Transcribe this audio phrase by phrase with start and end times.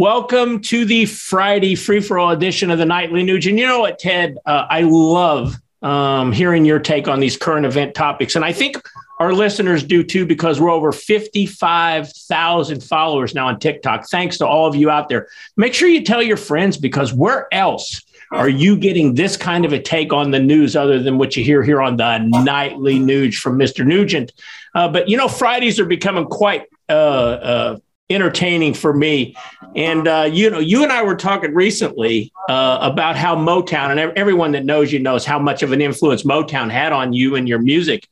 [0.00, 3.50] Welcome to the Friday free for all edition of the Nightly Nuge.
[3.50, 4.38] And you know what, Ted?
[4.46, 8.34] Uh, I love um, hearing your take on these current event topics.
[8.34, 8.80] And I think
[9.18, 14.08] our listeners do too, because we're over 55,000 followers now on TikTok.
[14.08, 15.28] Thanks to all of you out there.
[15.58, 18.00] Make sure you tell your friends because where else
[18.32, 21.44] are you getting this kind of a take on the news other than what you
[21.44, 23.84] hear here on the Nightly Nuge from Mr.
[23.84, 24.32] Nugent?
[24.74, 27.78] Uh, but you know, Fridays are becoming quite uh, uh,
[28.10, 29.34] entertaining for me.
[29.76, 34.00] And uh, you know, you and I were talking recently uh, about how Motown, and
[34.18, 37.48] everyone that knows you knows how much of an influence Motown had on you and
[37.48, 38.08] your music.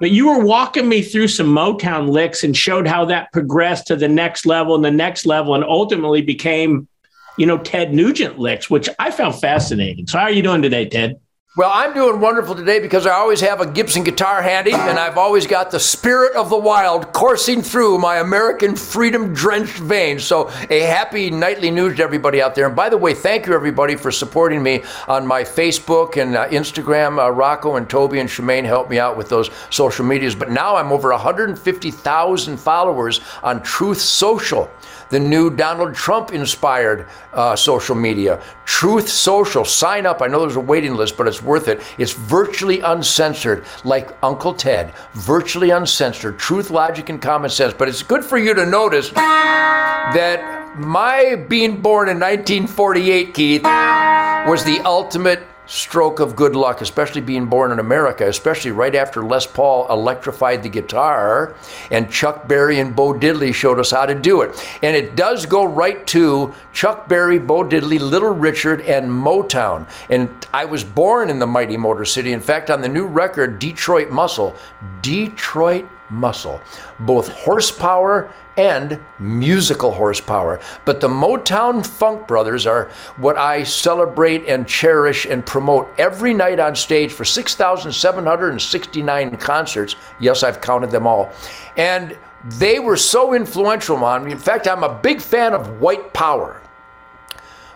[0.00, 3.96] But you were walking me through some Motown licks and showed how that progressed to
[3.96, 6.88] the next level and the next level, and ultimately became,
[7.36, 10.06] you know, Ted Nugent licks, which I found fascinating.
[10.06, 11.21] So, how are you doing today, Ted?
[11.54, 15.18] Well, I'm doing wonderful today because I always have a Gibson guitar handy and I've
[15.18, 20.24] always got the spirit of the wild coursing through my American freedom drenched veins.
[20.24, 22.68] So, a happy Nightly Nuge to everybody out there.
[22.68, 26.48] And by the way, thank you everybody for supporting me on my Facebook and uh,
[26.48, 27.22] Instagram.
[27.22, 30.34] Uh, Rocco and Toby and Shemane helped me out with those social medias.
[30.34, 34.70] But now I'm over 150,000 followers on Truth Social
[35.12, 38.42] the new Donald Trump inspired uh, social media.
[38.64, 39.62] Truth Social.
[39.62, 40.22] Sign up.
[40.22, 41.80] I know there's a waiting list, but it's worth it.
[41.98, 44.94] It's virtually uncensored, like Uncle Ted.
[45.14, 46.38] Virtually uncensored.
[46.38, 47.74] Truth, logic, and common sense.
[47.74, 54.64] But it's good for you to notice that my being born in 1948, Keith, was
[54.64, 59.46] the ultimate stroke of good luck, especially being born in America, especially right after Les
[59.46, 61.54] Paul electrified the guitar
[61.90, 64.50] and Chuck Berry and Bo Diddley showed us how to do it.
[64.82, 69.88] And it does go right to Chuck Berry, Bo Diddley, Little Richard, and Motown.
[70.10, 72.34] And I was born in the mighty Motor City.
[72.34, 74.54] In fact, on the new record, Detroit Muscle,
[75.00, 76.60] Detroit Muscle,
[77.00, 80.60] both horsepower and musical horsepower.
[80.84, 86.60] But the Motown Funk Brothers are what I celebrate and cherish and promote every night
[86.60, 89.96] on stage for 6,769 concerts.
[90.20, 91.32] Yes, I've counted them all.
[91.76, 94.32] And they were so influential on me.
[94.32, 96.61] In fact, I'm a big fan of White Power.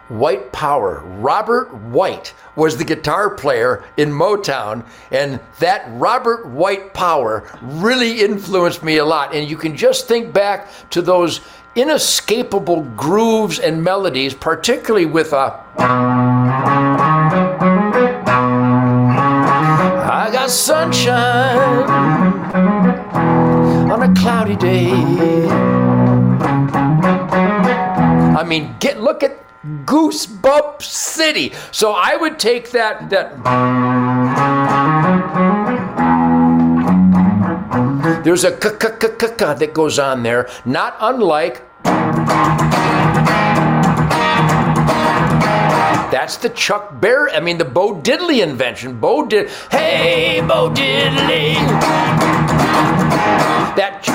[0.09, 1.03] White Power.
[1.19, 8.83] Robert White was the guitar player in Motown, and that Robert White Power really influenced
[8.83, 9.35] me a lot.
[9.35, 11.41] And you can just think back to those
[11.75, 15.63] inescapable grooves and melodies, particularly with a.
[20.09, 21.59] I got sunshine
[23.91, 24.91] on a cloudy day.
[28.37, 29.46] I mean, get look at
[29.85, 31.53] Goosebump City.
[31.73, 33.35] So I would take that that
[38.23, 41.63] there's a k k k k k that goes on there, not unlike
[46.11, 48.99] That's the Chuck Berry, I mean the Bo Diddley invention.
[49.01, 51.55] Bo did, hey Bo Diddley.
[53.77, 54.09] That,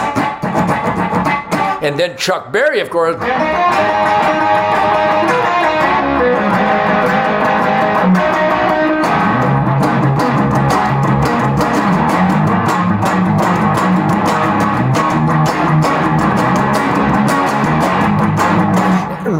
[1.84, 3.16] and then Chuck Berry, of course.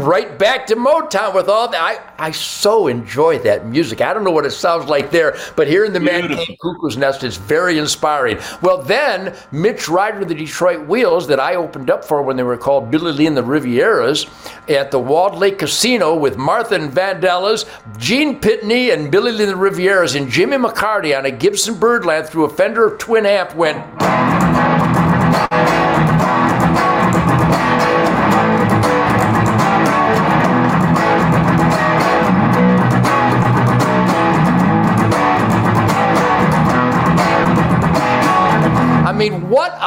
[0.00, 1.80] Right back to Motown with all that.
[2.18, 4.00] I, I so enjoy that music.
[4.00, 6.36] I don't know what it sounds like there, but here in the Beautiful.
[6.36, 8.38] Man Cave Cuckoo's Nest is very inspiring.
[8.62, 12.42] Well, then Mitch Ryder, of the Detroit Wheels, that I opened up for when they
[12.42, 14.28] were called Billy Lee and the Rivieras
[14.68, 19.52] at the Walled Lake Casino with Martha and Vandellas, Gene Pitney, and Billy Lee and
[19.52, 24.31] the Rivieras, and Jimmy McCarty on a Gibson Birdland through a Fender twin amp went.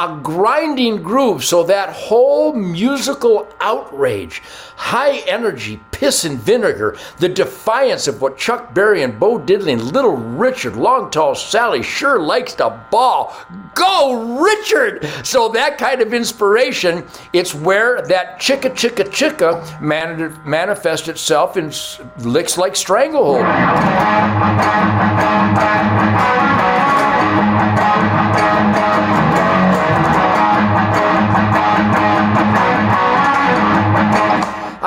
[0.06, 1.44] A grinding groove.
[1.44, 4.42] So that whole musical outrage,
[4.76, 9.82] high energy, piss and vinegar, the defiance of what Chuck Berry and Bo Diddley and
[9.82, 13.34] Little Richard, Long Tall Sally sure likes to ball.
[13.74, 15.08] Go, Richard!
[15.24, 21.72] So that kind of inspiration, it's where that chicka chicka chicka man- manifests itself in
[22.18, 23.44] licks like Stranglehold.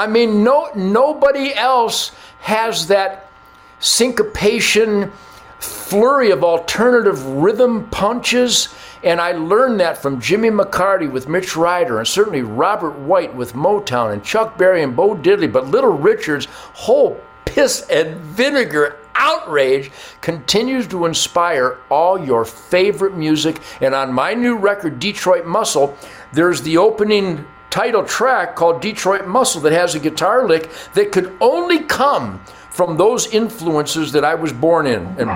[0.10, 2.12] Mean, no, nobody else
[2.42, 3.32] has that
[3.80, 5.12] syncopation,
[5.60, 8.70] flurry of alternative rhythm punches
[9.04, 13.54] And I learned that from Jimmy McCarty with Mitch Ryder, and certainly Robert White with
[13.54, 15.52] Motown, and Chuck Berry and Bo Diddley.
[15.52, 19.92] But Little Richard's whole piss and vinegar outrage
[20.22, 23.62] continues to inspire all your favorite music.
[23.80, 25.96] And on my new record, Detroit Muscle,
[26.34, 31.36] there's the opening title track called Detroit Muscle that has a guitar lick that could
[31.40, 32.40] only come
[32.72, 35.06] from those influences that I was born in.
[35.18, 35.30] And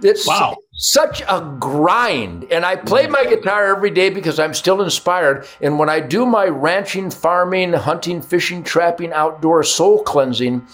[0.00, 0.56] It's wow.
[0.74, 2.46] such a grind.
[2.50, 5.46] And I play my guitar every day because I'm still inspired.
[5.60, 10.66] And when I do my ranching, farming, hunting, fishing, trapping, outdoor soul cleansing,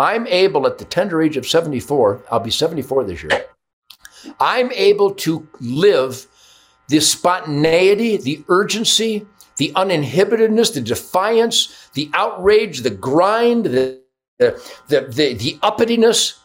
[0.00, 3.44] I'm able at the tender age of 74, I'll be 74 this year,
[4.40, 6.26] I'm able to live
[6.88, 9.26] the spontaneity, the urgency,
[9.56, 14.00] the uninhibitedness, the defiance, the outrage, the grind, the,
[14.38, 16.40] the, the, the, the uppityness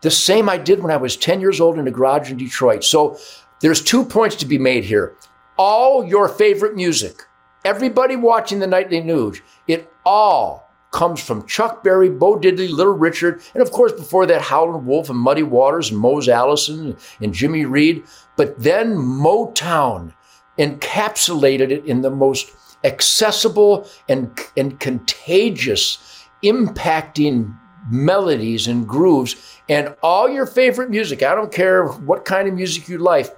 [0.00, 2.84] the same I did when I was 10 years old in a garage in Detroit.
[2.84, 3.18] So
[3.60, 5.14] there's two points to be made here.
[5.56, 7.22] All your favorite music,
[7.64, 13.42] everybody watching the Nightly Nuge, it all comes from Chuck Berry, Bo Diddley, Little Richard,
[13.54, 17.64] and of course before that Howlin' Wolf and Muddy Waters and Mose Allison and Jimmy
[17.64, 18.02] Reed.
[18.36, 20.14] But then Motown
[20.58, 22.52] encapsulated it in the most
[22.82, 27.56] accessible and, and contagious, impacting
[27.88, 29.36] melodies and grooves
[29.68, 31.22] and all your favorite music.
[31.22, 33.36] I don't care what kind of music you like.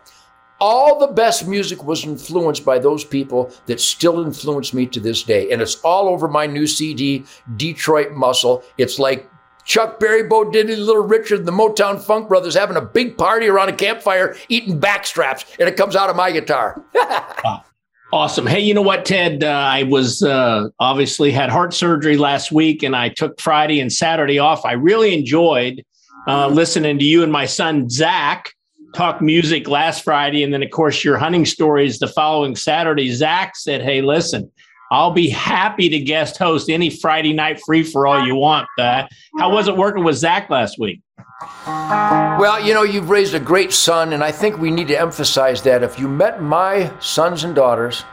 [0.61, 5.25] All the best music was influenced by those people that still influence me to this
[5.25, 5.51] day.
[5.51, 7.25] And it's all over my new CD,
[7.57, 8.63] Detroit Muscle.
[8.79, 9.29] It's like
[9.65, 13.71] Chuck Berry, Bo Diddley, Little Richard, the Motown Funk Brothers having a big party around
[13.71, 16.83] a campfire eating backstraps, and it comes out of my guitar.
[18.13, 18.47] Awesome.
[18.47, 19.43] Hey, you know what, Ted?
[19.43, 23.91] Uh, I was uh, obviously had heart surgery last week, and I took Friday and
[23.91, 24.67] Saturday off.
[24.67, 25.83] I really enjoyed
[26.29, 28.51] uh, listening to you and my son Zach
[28.95, 33.11] talk music last Friday, and then of course your hunting stories the following Saturday.
[33.11, 34.51] Zach said, "Hey, listen."
[34.91, 38.69] I'll be happy to guest host any Friday night free for all you want.
[38.79, 39.07] Uh,
[39.39, 41.01] how was it working with Zach last week?
[41.67, 45.63] Well, you know, you've raised a great son, and I think we need to emphasize
[45.63, 45.83] that.
[45.83, 48.05] If you met my sons and daughters,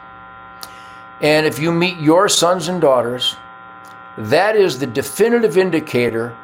[1.21, 3.35] and if you meet your sons and daughters,
[4.17, 6.35] that is the definitive indicator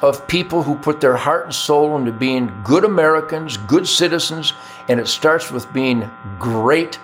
[0.00, 4.52] of people who put their heart and soul into being good Americans, good citizens,
[4.88, 6.98] and it starts with being great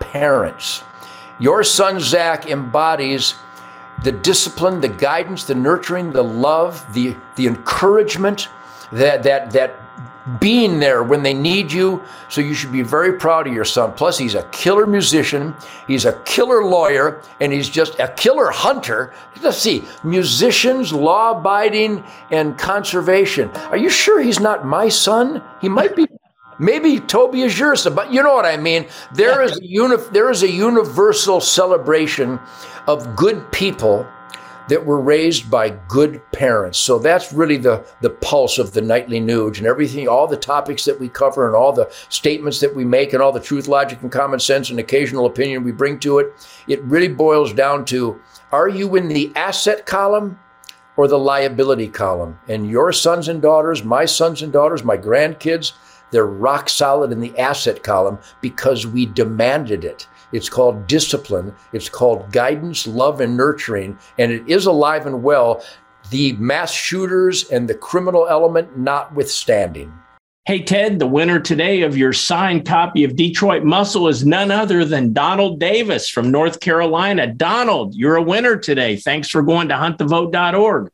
[0.00, 0.82] parents.
[1.38, 3.34] Your son, Zach, embodies
[4.02, 8.48] the discipline, the guidance, the nurturing, the love, the, the encouragement,
[8.92, 9.76] that, that, that
[10.38, 12.02] being there when they need you.
[12.28, 13.92] So you should be very proud of your son.
[13.92, 15.54] Plus, he's a killer musician,
[15.86, 19.12] he's a killer lawyer, and he's just a killer hunter.
[19.42, 23.50] Let's see, musicians, law abiding, and conservation.
[23.50, 25.42] Are you sure he's not my son?
[25.60, 26.06] He might be.
[26.60, 28.86] Maybe Toby is yours, but you know what I mean.
[29.14, 32.38] There is a uni- there is a universal celebration
[32.86, 34.06] of good people
[34.68, 36.78] that were raised by good parents.
[36.78, 40.84] So that's really the, the pulse of the Nightly Nuge and everything, all the topics
[40.84, 44.00] that we cover and all the statements that we make and all the truth, logic,
[44.02, 46.32] and common sense and occasional opinion we bring to it.
[46.68, 48.20] It really boils down to
[48.52, 50.38] are you in the asset column
[50.96, 52.38] or the liability column?
[52.46, 55.72] And your sons and daughters, my sons and daughters, my grandkids,
[56.10, 60.06] they're rock solid in the asset column because we demanded it.
[60.32, 61.54] It's called discipline.
[61.72, 63.98] It's called guidance, love, and nurturing.
[64.18, 65.64] And it is alive and well,
[66.10, 69.92] the mass shooters and the criminal element notwithstanding.
[70.46, 74.84] Hey, Ted, the winner today of your signed copy of Detroit Muscle is none other
[74.84, 77.32] than Donald Davis from North Carolina.
[77.32, 78.96] Donald, you're a winner today.
[78.96, 80.90] Thanks for going to huntthevote.org.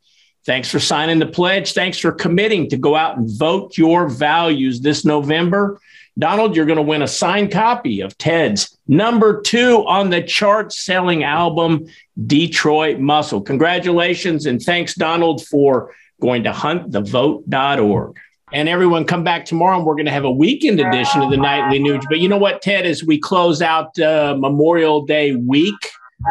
[0.47, 1.73] Thanks for signing the pledge.
[1.73, 5.81] Thanks for committing to go out and vote your values this November.
[6.19, 10.73] Donald, you're going to win a signed copy of Ted's number two on the chart
[10.73, 11.87] selling album,
[12.26, 13.43] Detroit Muscle.
[13.43, 18.17] Congratulations and thanks, Donald, for going to huntthevote.org.
[18.53, 21.37] And everyone, come back tomorrow and we're going to have a weekend edition of the
[21.37, 22.05] Nightly Nuge.
[22.09, 25.75] But you know what, Ted, as we close out uh, Memorial Day week,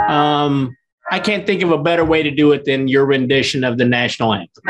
[0.07, 0.75] um,
[1.11, 3.85] I can't think of a better way to do it than your rendition of the
[3.85, 4.63] national anthem.